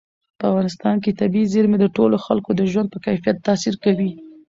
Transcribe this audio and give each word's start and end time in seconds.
په 0.39 0.45
افغانستان 0.51 0.95
کې 1.03 1.17
طبیعي 1.21 1.51
زیرمې 1.53 1.77
د 1.81 1.85
ټولو 1.95 2.15
خلکو 2.25 2.49
د 2.55 2.61
ژوند 2.71 2.87
په 2.93 2.97
کیفیت 3.05 3.37
تاثیر 3.47 3.75
کوي. 3.83 4.11